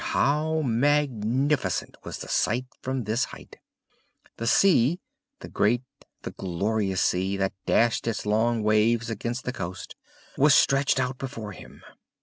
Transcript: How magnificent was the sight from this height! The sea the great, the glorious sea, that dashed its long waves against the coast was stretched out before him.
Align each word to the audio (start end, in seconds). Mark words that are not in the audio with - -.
How 0.03 0.63
magnificent 0.63 1.95
was 2.03 2.17
the 2.17 2.27
sight 2.27 2.65
from 2.81 3.03
this 3.03 3.25
height! 3.25 3.57
The 4.37 4.47
sea 4.47 4.99
the 5.41 5.47
great, 5.47 5.83
the 6.23 6.31
glorious 6.31 7.03
sea, 7.03 7.37
that 7.37 7.53
dashed 7.67 8.07
its 8.07 8.25
long 8.25 8.63
waves 8.63 9.11
against 9.11 9.45
the 9.45 9.53
coast 9.53 9.95
was 10.39 10.55
stretched 10.55 10.99
out 10.99 11.19
before 11.19 11.51
him. 11.51 11.83